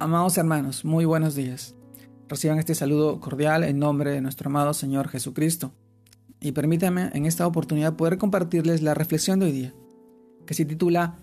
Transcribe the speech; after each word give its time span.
Amados 0.00 0.38
hermanos, 0.38 0.84
muy 0.84 1.06
buenos 1.06 1.34
días. 1.34 1.74
Reciban 2.28 2.60
este 2.60 2.76
saludo 2.76 3.18
cordial 3.18 3.64
en 3.64 3.80
nombre 3.80 4.12
de 4.12 4.20
nuestro 4.20 4.48
amado 4.48 4.72
Señor 4.72 5.08
Jesucristo. 5.08 5.72
Y 6.40 6.52
permítanme 6.52 7.10
en 7.14 7.26
esta 7.26 7.48
oportunidad 7.48 7.96
poder 7.96 8.16
compartirles 8.16 8.80
la 8.80 8.94
reflexión 8.94 9.40
de 9.40 9.46
hoy 9.46 9.52
día, 9.52 9.74
que 10.46 10.54
se 10.54 10.64
titula 10.64 11.18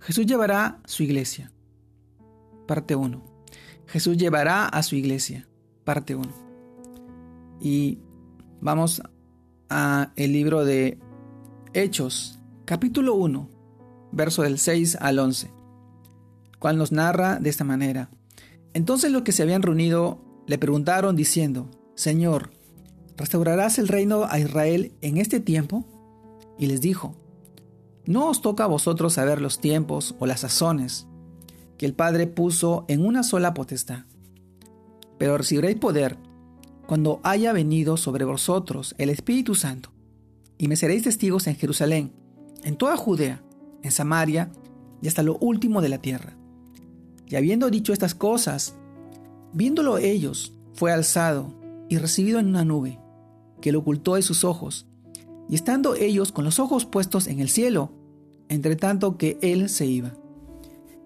Jesús 0.00 0.26
llevará 0.26 0.80
su 0.84 1.04
iglesia. 1.04 1.52
Parte 2.66 2.96
1. 2.96 3.22
Jesús 3.86 4.16
llevará 4.16 4.66
a 4.66 4.82
su 4.82 4.96
iglesia. 4.96 5.48
Parte 5.84 6.16
1. 6.16 6.28
Y 7.60 8.00
vamos 8.60 9.00
a 9.70 10.10
el 10.16 10.32
libro 10.32 10.64
de 10.64 10.98
Hechos, 11.72 12.40
capítulo 12.64 13.14
1, 13.14 13.48
verso 14.10 14.42
del 14.42 14.58
6 14.58 14.96
al 15.00 15.20
11 15.20 15.57
cual 16.58 16.76
nos 16.78 16.92
narra 16.92 17.38
de 17.38 17.50
esta 17.50 17.64
manera. 17.64 18.10
Entonces 18.74 19.10
los 19.10 19.22
que 19.22 19.32
se 19.32 19.42
habían 19.42 19.62
reunido 19.62 20.20
le 20.46 20.58
preguntaron 20.58 21.16
diciendo, 21.16 21.70
Señor, 21.94 22.50
¿restaurarás 23.16 23.78
el 23.78 23.88
reino 23.88 24.24
a 24.24 24.38
Israel 24.38 24.92
en 25.00 25.16
este 25.18 25.40
tiempo? 25.40 25.84
Y 26.58 26.66
les 26.66 26.80
dijo, 26.80 27.14
No 28.04 28.28
os 28.28 28.40
toca 28.42 28.64
a 28.64 28.68
vosotros 28.68 29.14
saber 29.14 29.40
los 29.40 29.60
tiempos 29.60 30.14
o 30.18 30.26
las 30.26 30.40
sazones 30.40 31.06
que 31.76 31.86
el 31.86 31.94
Padre 31.94 32.26
puso 32.26 32.84
en 32.88 33.04
una 33.04 33.22
sola 33.22 33.54
potestad, 33.54 34.04
pero 35.16 35.38
recibiréis 35.38 35.76
poder 35.76 36.18
cuando 36.86 37.20
haya 37.22 37.52
venido 37.52 37.96
sobre 37.96 38.24
vosotros 38.24 38.94
el 38.98 39.10
Espíritu 39.10 39.54
Santo, 39.54 39.92
y 40.56 40.68
me 40.68 40.76
seréis 40.76 41.04
testigos 41.04 41.46
en 41.46 41.54
Jerusalén, 41.54 42.12
en 42.64 42.76
toda 42.76 42.96
Judea, 42.96 43.42
en 43.82 43.92
Samaria 43.92 44.50
y 45.00 45.08
hasta 45.08 45.22
lo 45.22 45.36
último 45.36 45.80
de 45.80 45.88
la 45.88 45.98
tierra. 45.98 46.36
Y 47.28 47.36
habiendo 47.36 47.70
dicho 47.70 47.92
estas 47.92 48.14
cosas, 48.14 48.74
viéndolo 49.52 49.98
ellos, 49.98 50.54
fue 50.74 50.92
alzado 50.92 51.54
y 51.88 51.98
recibido 51.98 52.38
en 52.38 52.46
una 52.46 52.64
nube, 52.64 52.98
que 53.60 53.72
lo 53.72 53.80
ocultó 53.80 54.14
de 54.14 54.22
sus 54.22 54.44
ojos. 54.44 54.86
Y 55.48 55.54
estando 55.54 55.94
ellos 55.94 56.32
con 56.32 56.44
los 56.44 56.58
ojos 56.58 56.86
puestos 56.86 57.26
en 57.26 57.40
el 57.40 57.48
cielo, 57.48 57.92
entre 58.48 58.76
tanto 58.76 59.18
que 59.18 59.38
él 59.42 59.68
se 59.68 59.86
iba. 59.86 60.14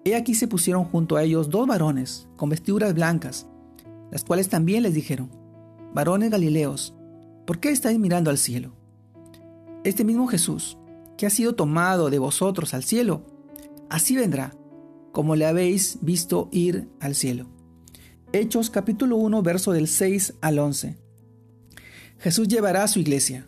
He 0.05 0.15
aquí 0.15 0.33
se 0.33 0.47
pusieron 0.47 0.85
junto 0.85 1.15
a 1.15 1.23
ellos 1.23 1.49
dos 1.49 1.67
varones 1.67 2.27
con 2.35 2.49
vestiduras 2.49 2.93
blancas, 2.93 3.47
las 4.11 4.23
cuales 4.23 4.49
también 4.49 4.83
les 4.83 4.93
dijeron, 4.93 5.29
varones 5.93 6.29
galileos, 6.29 6.93
¿por 7.45 7.59
qué 7.59 7.69
estáis 7.69 7.99
mirando 7.99 8.29
al 8.29 8.37
cielo? 8.37 8.73
Este 9.83 10.03
mismo 10.03 10.27
Jesús, 10.27 10.77
que 11.17 11.25
ha 11.25 11.29
sido 11.29 11.55
tomado 11.55 12.09
de 12.09 12.19
vosotros 12.19 12.73
al 12.73 12.83
cielo, 12.83 13.25
así 13.89 14.15
vendrá 14.15 14.53
como 15.13 15.35
le 15.35 15.45
habéis 15.45 15.99
visto 16.01 16.49
ir 16.51 16.89
al 16.99 17.13
cielo. 17.13 17.45
Hechos 18.33 18.71
capítulo 18.71 19.15
1, 19.17 19.43
verso 19.43 19.71
del 19.71 19.87
6 19.87 20.33
al 20.41 20.57
11. 20.57 20.97
Jesús 22.17 22.47
llevará 22.47 22.83
a 22.83 22.87
su 22.87 22.99
iglesia. 22.99 23.45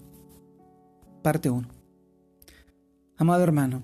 Parte 1.23 1.49
1. 1.49 1.67
Amado 3.17 3.43
hermano, 3.43 3.81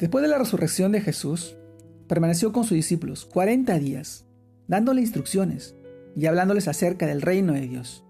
después 0.00 0.22
de 0.22 0.28
la 0.28 0.38
resurrección 0.38 0.90
de 0.90 1.00
Jesús, 1.00 1.56
permaneció 2.08 2.52
con 2.52 2.64
sus 2.64 2.74
discípulos 2.74 3.24
40 3.26 3.78
días, 3.78 4.26
dándole 4.66 5.00
instrucciones 5.00 5.76
y 6.16 6.26
hablándoles 6.26 6.66
acerca 6.66 7.06
del 7.06 7.22
reino 7.22 7.52
de 7.52 7.68
Dios, 7.68 8.04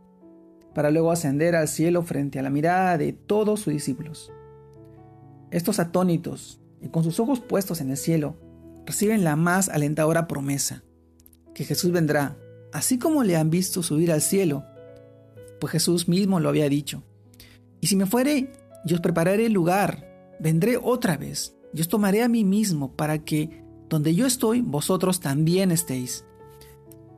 para 0.75 0.91
luego 0.91 1.13
ascender 1.13 1.55
al 1.55 1.69
cielo 1.69 2.03
frente 2.03 2.39
a 2.39 2.43
la 2.43 2.51
mirada 2.51 2.97
de 2.97 3.13
todos 3.13 3.61
sus 3.61 3.75
discípulos. 3.75 4.33
Estos 5.51 5.79
atónitos 5.81 6.64
y 6.81 6.89
con 6.89 7.05
sus 7.05 7.21
ojos 7.21 7.41
puestos 7.41 7.81
en 7.81 7.91
el 7.91 7.97
cielo, 7.97 8.37
reciben 8.87 9.25
la 9.25 9.37
más 9.37 9.69
alentadora 9.69 10.27
promesa, 10.27 10.83
que 11.55 11.65
Jesús 11.65 11.93
vendrá, 11.93 12.37
así 12.73 12.99
como 12.99 13.25
le 13.25 13.37
han 13.37 13.51
visto 13.51 13.83
subir 13.83 14.13
al 14.13 14.21
cielo, 14.21 14.65
pues 15.61 15.73
Jesús 15.73 16.09
mismo 16.09 16.41
lo 16.41 16.49
había 16.49 16.69
dicho. 16.69 17.03
Y 17.81 17.87
si 17.87 17.97
me 17.97 18.07
fuere, 18.07 18.53
yo 18.85 18.97
os 18.97 19.01
prepararé 19.01 19.47
el 19.47 19.53
lugar, 19.53 20.37
vendré 20.41 20.79
otra 20.83 21.17
vez, 21.17 21.55
y 21.73 21.81
os 21.81 21.89
tomaré 21.89 22.23
a 22.23 22.29
mí 22.29 22.45
mismo, 22.45 22.93
para 22.93 23.19
que 23.19 23.65
donde 23.89 24.15
yo 24.15 24.27
estoy, 24.27 24.61
vosotros 24.61 25.21
también 25.21 25.71
estéis. 25.71 26.25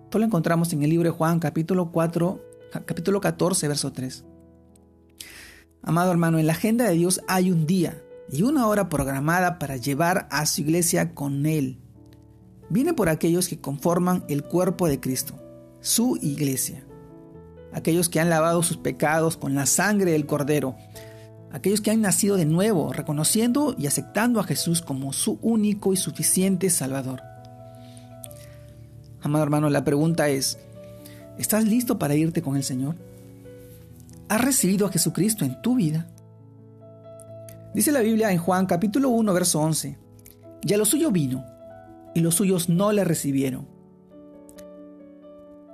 Esto 0.04 0.18
lo 0.18 0.24
encontramos 0.24 0.72
en 0.72 0.82
el 0.82 0.90
libro 0.90 1.10
de 1.10 1.16
Juan, 1.16 1.40
capítulo 1.40 1.90
4, 1.90 2.40
capítulo 2.84 3.20
14, 3.20 3.68
verso 3.68 3.92
3. 3.92 4.24
Amado 5.82 6.10
hermano, 6.10 6.38
en 6.38 6.46
la 6.46 6.52
agenda 6.52 6.84
de 6.84 6.94
Dios 6.94 7.20
hay 7.28 7.50
un 7.50 7.66
día, 7.66 8.02
y 8.30 8.42
una 8.42 8.66
hora 8.66 8.88
programada 8.88 9.58
para 9.58 9.76
llevar 9.76 10.26
a 10.30 10.46
su 10.46 10.62
iglesia 10.62 11.14
con 11.14 11.46
él. 11.46 11.78
Viene 12.68 12.94
por 12.94 13.08
aquellos 13.08 13.48
que 13.48 13.60
conforman 13.60 14.24
el 14.28 14.42
cuerpo 14.42 14.88
de 14.88 15.00
Cristo, 15.00 15.34
su 15.80 16.18
iglesia. 16.20 16.84
Aquellos 17.72 18.08
que 18.08 18.20
han 18.20 18.30
lavado 18.30 18.62
sus 18.62 18.76
pecados 18.76 19.36
con 19.36 19.54
la 19.54 19.66
sangre 19.66 20.12
del 20.12 20.26
Cordero. 20.26 20.76
Aquellos 21.52 21.80
que 21.80 21.90
han 21.90 22.00
nacido 22.00 22.36
de 22.36 22.46
nuevo, 22.46 22.92
reconociendo 22.92 23.74
y 23.78 23.86
aceptando 23.86 24.40
a 24.40 24.44
Jesús 24.44 24.82
como 24.82 25.12
su 25.12 25.38
único 25.42 25.92
y 25.92 25.96
suficiente 25.96 26.70
Salvador. 26.70 27.22
Amado 29.22 29.44
hermano, 29.44 29.70
la 29.70 29.84
pregunta 29.84 30.28
es, 30.28 30.58
¿estás 31.38 31.64
listo 31.64 31.98
para 31.98 32.14
irte 32.14 32.42
con 32.42 32.56
el 32.56 32.64
Señor? 32.64 32.96
¿Has 34.28 34.40
recibido 34.40 34.86
a 34.86 34.90
Jesucristo 34.90 35.44
en 35.44 35.60
tu 35.62 35.76
vida? 35.76 36.08
Dice 37.76 37.92
la 37.92 38.00
Biblia 38.00 38.32
en 38.32 38.38
Juan 38.38 38.64
capítulo 38.64 39.10
1, 39.10 39.34
verso 39.34 39.60
11, 39.60 39.98
y 40.62 40.72
a 40.72 40.78
lo 40.78 40.86
suyo 40.86 41.10
vino, 41.10 41.44
y 42.14 42.20
los 42.20 42.34
suyos 42.34 42.70
no 42.70 42.90
le 42.90 43.04
recibieron. 43.04 43.68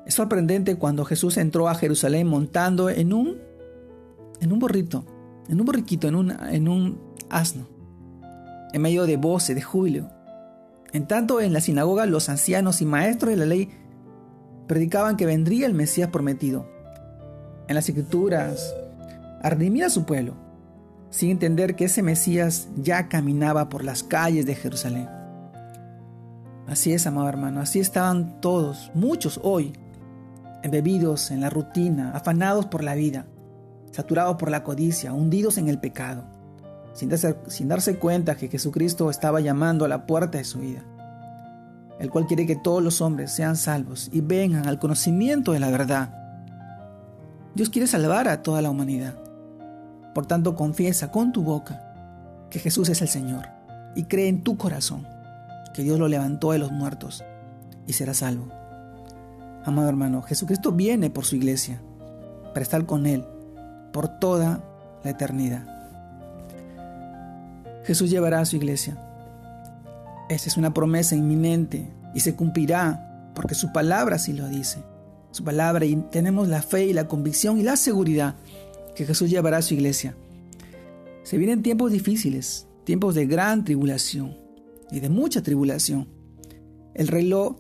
Es 0.05 0.15
sorprendente 0.15 0.75
cuando 0.75 1.05
Jesús 1.05 1.37
entró 1.37 1.69
a 1.69 1.77
Jerusalén 1.77 2.27
montando 2.27 2.91
en 2.91 3.13
un, 3.13 3.39
en 4.41 4.53
un 4.53 4.59
borrito, 4.59 5.07
en 5.49 5.61
un 5.61 5.65
borriquito, 5.65 6.09
en 6.09 6.17
un, 6.17 6.33
en 6.51 6.67
un 6.67 7.01
asno, 7.31 7.69
en 8.73 8.83
medio 8.83 9.07
de 9.07 9.17
voces, 9.17 9.55
de 9.55 9.63
júbilo. 9.63 10.11
En 10.93 11.07
tanto, 11.07 11.41
en 11.41 11.53
la 11.53 11.61
sinagoga 11.61 12.05
los 12.07 12.29
ancianos 12.29 12.83
y 12.83 12.85
maestros 12.85 13.31
de 13.31 13.37
la 13.37 13.47
ley 13.47 13.71
predicaban 14.67 15.17
que 15.17 15.25
vendría 15.25 15.69
el 15.69 15.75
Mesías 15.75 16.11
prometido. 16.11 16.67
En 17.69 17.77
las 17.77 17.89
escrituras, 17.89 18.75
a 19.41 19.89
su 19.89 20.05
pueblo 20.05 20.42
sin 21.13 21.31
entender 21.31 21.77
que 21.77 21.85
ese 21.85 22.03
Mesías 22.03 22.69
ya 22.75 23.09
caminaba 23.09 23.69
por 23.69 23.85
las 23.85 24.03
calles 24.03 24.47
de 24.47 24.55
Jerusalén. 24.55 25.09
Así 26.67 26.95
es, 26.95 27.07
amado 27.07 27.29
hermano, 27.29 27.61
así 27.61 27.81
estaban 27.81 28.41
todos, 28.41 28.91
muchos 28.95 29.39
hoy, 29.43 29.75
embebidos 30.63 31.31
en 31.31 31.43
la 31.43 31.51
rutina, 31.51 32.13
afanados 32.15 32.65
por 32.65 32.83
la 32.83 32.95
vida, 32.95 33.27
saturados 33.91 34.37
por 34.37 34.51
la 34.51 34.65
codicia, 34.65 35.13
hundidos 35.13 35.59
en 35.59 35.69
el 35.69 35.79
pecado, 35.79 36.25
sin 36.95 37.11
darse, 37.11 37.37
sin 37.47 37.69
darse 37.69 37.99
cuenta 37.99 38.37
que 38.37 38.49
Jesucristo 38.49 39.11
estaba 39.11 39.41
llamando 39.41 39.85
a 39.85 39.89
la 39.89 40.07
puerta 40.07 40.39
de 40.39 40.45
su 40.45 40.61
vida, 40.61 40.83
el 42.01 42.11
cual 42.11 42.27
quiere 42.27 42.47
que 42.47 42.57
todos 42.57 42.83
los 42.83 43.03
hombres 43.03 43.33
sean 43.33 43.57
salvos 43.57 44.09
y 44.13 44.23
vengan 44.23 44.67
al 44.67 44.79
conocimiento 44.79 45.53
de 45.53 45.61
la 45.61 45.71
verdad. 45.71 46.15
Dios 47.55 47.69
quiere 47.69 47.87
salvar 47.87 48.29
a 48.29 48.43
toda 48.43 48.63
la 48.63 48.71
humanidad. 48.71 49.22
Por 50.15 50.27
tanto, 50.27 50.55
confiesa 50.55 51.11
con 51.11 51.33
tu 51.33 51.43
boca 51.43 51.81
que 52.51 52.59
Jesús 52.59 52.89
es 52.89 53.01
el 53.01 53.09
Señor 53.09 53.49
y 53.95 54.05
cree 54.05 54.29
en 54.29 54.43
tu 54.43 54.57
corazón 54.57 55.07
que 55.73 55.83
Dios 55.83 55.99
lo 55.99 56.09
levantó 56.09 56.53
de 56.53 56.59
los 56.59 56.71
muertos 56.71 57.25
y 57.87 57.95
será 57.95 58.15
salvo. 58.15 58.49
Amado 59.65 59.89
hermano, 59.89 60.23
Jesucristo 60.23 60.73
viene 60.73 61.09
por 61.09 61.25
su 61.25 61.37
iglesia 61.37 61.81
para 62.53 62.63
estar 62.63 62.85
con 62.85 63.07
Él 63.07 63.25
por 63.93 64.09
toda 64.09 64.63
la 65.05 65.11
eternidad. 65.11 65.67
Jesús 67.85 68.11
llevará 68.11 68.41
a 68.41 68.45
su 68.45 68.57
iglesia. 68.57 68.97
Esa 70.29 70.49
es 70.49 70.57
una 70.57 70.73
promesa 70.73 71.17
inminente 71.17 71.93
y 72.15 72.21
se 72.21 72.35
cumplirá 72.35 73.31
porque 73.35 73.55
su 73.55 73.73
palabra 73.73 74.19
sí 74.19 74.33
lo 74.33 74.49
dice. 74.49 74.83
Su 75.31 75.45
palabra 75.45 75.85
y 75.85 75.97
tenemos 75.97 76.49
la 76.49 76.63
fe 76.63 76.87
y 76.87 76.93
la 76.93 77.09
convicción 77.09 77.59
y 77.59 77.63
la 77.63 77.77
seguridad 77.77 78.35
que 78.95 79.07
Jesús 79.07 79.31
llevará 79.31 79.59
a 79.59 79.63
su 79.63 79.75
iglesia. 79.75 80.17
Se 81.23 81.39
vienen 81.39 81.63
tiempos 81.63 81.93
difíciles, 81.93 82.67
tiempos 82.85 83.15
de 83.15 83.27
gran 83.27 83.65
tribulación 83.65 84.37
y 84.91 85.01
de 85.01 85.09
mucha 85.09 85.43
tribulación. 85.43 86.09
El 86.95 87.09
reloj 87.09 87.57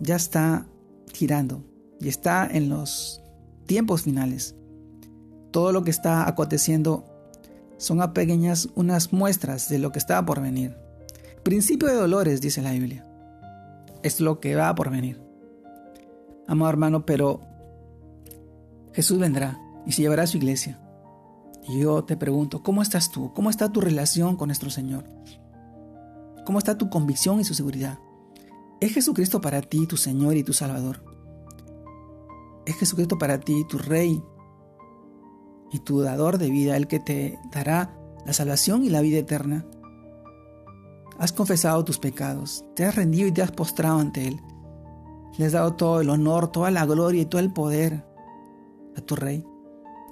ya 0.00 0.16
está 0.16 0.66
girando 1.12 1.64
y 2.00 2.08
está 2.08 2.48
en 2.50 2.68
los 2.68 3.22
tiempos 3.66 4.02
finales. 4.02 4.56
Todo 5.50 5.72
lo 5.72 5.84
que 5.84 5.90
está 5.90 6.26
aconteciendo 6.28 7.04
son 7.76 8.00
a 8.00 8.12
pequeñas 8.12 8.68
unas 8.74 9.12
muestras 9.12 9.68
de 9.68 9.78
lo 9.78 9.92
que 9.92 9.98
está 9.98 10.24
por 10.24 10.40
venir. 10.40 10.76
Principio 11.42 11.88
de 11.88 11.94
dolores, 11.94 12.40
dice 12.40 12.62
la 12.62 12.72
Biblia. 12.72 13.06
Es 14.02 14.20
lo 14.20 14.40
que 14.40 14.54
va 14.54 14.74
por 14.74 14.90
venir. 14.90 15.20
Amado 16.48 16.70
hermano, 16.70 17.06
pero 17.06 17.40
Jesús 18.92 19.18
vendrá 19.18 19.58
y 19.86 19.92
se 19.92 20.02
llevará 20.02 20.24
a 20.24 20.26
su 20.26 20.36
iglesia. 20.36 20.80
Y 21.68 21.80
yo 21.80 22.04
te 22.04 22.16
pregunto, 22.16 22.62
¿cómo 22.62 22.82
estás 22.82 23.10
tú? 23.10 23.32
¿Cómo 23.34 23.50
está 23.50 23.70
tu 23.70 23.80
relación 23.80 24.36
con 24.36 24.48
nuestro 24.48 24.70
Señor? 24.70 25.04
¿Cómo 26.44 26.58
está 26.58 26.76
tu 26.76 26.90
convicción 26.90 27.40
y 27.40 27.44
su 27.44 27.54
seguridad? 27.54 27.98
¿Es 28.80 28.92
Jesucristo 28.92 29.40
para 29.40 29.62
ti 29.62 29.86
tu 29.86 29.96
Señor 29.96 30.36
y 30.36 30.42
tu 30.42 30.52
Salvador? 30.52 31.04
¿Es 32.66 32.76
Jesucristo 32.76 33.16
para 33.16 33.38
ti 33.38 33.64
tu 33.68 33.78
Rey 33.78 34.22
y 35.70 35.78
tu 35.78 36.00
dador 36.00 36.38
de 36.38 36.50
vida, 36.50 36.76
el 36.76 36.88
que 36.88 36.98
te 36.98 37.38
dará 37.52 37.96
la 38.26 38.32
salvación 38.32 38.84
y 38.84 38.90
la 38.90 39.00
vida 39.00 39.18
eterna? 39.18 39.64
Has 41.18 41.32
confesado 41.32 41.84
tus 41.84 41.98
pecados, 41.98 42.64
te 42.74 42.84
has 42.84 42.96
rendido 42.96 43.28
y 43.28 43.32
te 43.32 43.42
has 43.42 43.52
postrado 43.52 44.00
ante 44.00 44.26
Él. 44.26 44.40
Le 45.38 45.46
has 45.46 45.52
dado 45.52 45.74
todo 45.74 46.00
el 46.00 46.10
honor, 46.10 46.50
toda 46.50 46.72
la 46.72 46.84
gloria 46.84 47.22
y 47.22 47.26
todo 47.26 47.40
el 47.40 47.52
poder 47.52 48.04
a 48.96 49.00
tu 49.00 49.14
Rey, 49.14 49.46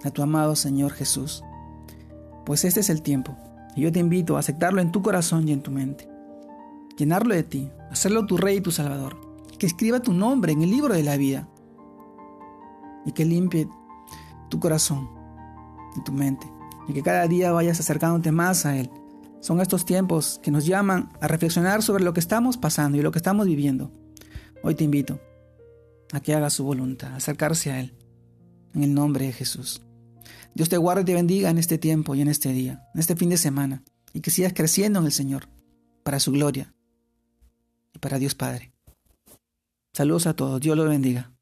a 0.05 0.11
tu 0.11 0.23
amado 0.23 0.57
Señor 0.57 0.93
Jesús. 0.93 1.43
Pues 2.47 2.65
este 2.65 2.81
es 2.81 2.91
el 2.91 3.03
tiempo 3.03 3.37
y 3.77 3.83
yo 3.83 3.93
te 3.93 4.01
invito 4.01 4.37
a 4.37 4.41
aceptarlo 4.41 4.81
en 4.81 4.93
tu 4.93 5.03
corazón 5.03 5.49
y 5.49 5.53
en 5.53 5.63
tu 5.63 5.71
mente. 5.71 6.09
Llenarlo 6.97 7.35
de 7.35 7.43
ti, 7.43 7.71
hacerlo 7.91 8.27
tu 8.27 8.37
Rey 8.37 8.59
y 8.59 8.61
tu 8.61 8.71
Salvador. 8.71 9.21
Que 9.59 9.67
escriba 9.67 10.01
tu 10.01 10.13
nombre 10.13 10.53
en 10.53 10.63
el 10.63 10.71
libro 10.71 10.95
de 10.95 11.03
la 11.03 11.17
vida 11.17 11.49
y 13.05 13.13
que 13.13 13.25
limpie 13.25 13.69
tu 14.49 14.59
corazón 14.59 15.09
y 15.97 16.03
tu 16.03 16.13
mente 16.13 16.51
y 16.89 16.93
que 16.93 17.03
cada 17.03 17.27
día 17.27 17.53
vayas 17.53 17.79
acercándote 17.79 18.33
más 18.33 18.67
a 18.67 18.77
Él 18.77 18.91
son 19.41 19.61
estos 19.61 19.87
tiempos 19.87 20.39
que 20.43 20.51
nos 20.51 20.67
llaman 20.67 21.11
a 21.21 21.27
reflexionar 21.27 21.83
sobre 21.83 22.05
lo 22.05 22.13
que 22.13 22.21
estamos 22.21 22.59
pasando 22.59 22.99
y 22.99 23.03
lo 23.03 23.11
que 23.11 23.19
estamos 23.19 23.47
viviendo. 23.47 23.91
Hoy 24.63 24.75
te 24.75 24.85
invito 24.85 25.19
a 26.13 26.21
que 26.21 26.35
hagas 26.35 26.53
su 26.53 26.65
voluntad, 26.65 27.15
acercarse 27.15 27.73
a 27.73 27.81
Él, 27.81 27.95
en 28.75 28.83
el 28.83 28.93
nombre 28.93 29.27
de 29.27 29.33
Jesús. 29.33 29.81
Dios 30.55 30.69
te 30.69 30.77
guarde 30.77 31.03
y 31.03 31.05
te 31.05 31.15
bendiga 31.15 31.51
en 31.51 31.59
este 31.59 31.79
tiempo 31.79 32.15
y 32.15 32.21
en 32.21 32.29
este 32.29 32.53
día, 32.53 32.85
en 32.95 33.01
este 33.01 33.17
fin 33.17 33.31
de 33.31 33.37
semana, 33.37 33.83
y 34.13 34.21
que 34.21 34.31
sigas 34.31 34.53
creciendo 34.55 34.99
en 34.99 35.07
el 35.07 35.13
Señor, 35.13 35.49
para 36.03 36.21
su 36.21 36.33
gloria 36.33 36.75
y 37.93 37.99
para 37.99 38.19
Dios 38.19 38.35
Padre. 38.35 38.73
Saludos 39.93 40.27
a 40.27 40.35
todos, 40.35 40.61
Dios 40.61 40.77
lo 40.77 40.85
bendiga. 40.85 41.33